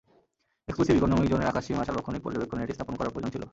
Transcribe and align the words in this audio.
Exclusive 0.67 0.95
economic 0.95 1.27
জোনের 1.31 1.49
আকাশ 1.51 1.63
সীমা 1.67 1.83
সার্বক্ষণিক 1.87 2.21
পর্যবেক্ষণে 2.23 2.63
এটি 2.63 2.73
স্থাপন 2.73 2.93
করা 2.95 3.09
প্রয়োজন 3.09 3.31
ছিল। 3.35 3.43